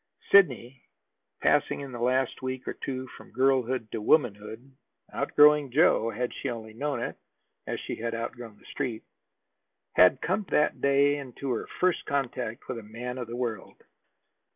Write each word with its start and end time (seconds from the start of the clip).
Sidney, 0.31 0.81
passing 1.43 1.81
in 1.81 1.91
the 1.91 1.99
last 2.01 2.41
week 2.41 2.67
or 2.67 2.73
two 2.73 3.05
from 3.09 3.29
girlhood 3.31 3.91
to 3.91 4.01
womanhood, 4.01 4.75
outgrowing 5.13 5.69
Joe, 5.69 6.09
had 6.09 6.33
she 6.33 6.49
only 6.49 6.73
known 6.73 6.99
it, 7.03 7.17
as 7.67 7.79
she 7.81 7.97
had 7.97 8.15
outgrown 8.15 8.57
the 8.57 8.65
Street, 8.65 9.03
had 9.93 10.19
come 10.19 10.47
that 10.49 10.81
day 10.81 11.17
into 11.17 11.51
her 11.51 11.67
first 11.79 12.03
contact 12.07 12.67
with 12.67 12.79
a 12.79 12.81
man 12.81 13.19
of 13.19 13.27
the 13.27 13.35
world. 13.37 13.83